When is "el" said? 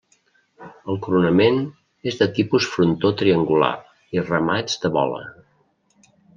0.93-0.97